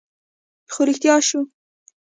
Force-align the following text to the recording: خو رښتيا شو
خو 0.71 0.81
رښتيا 0.87 1.15
شو 1.27 1.39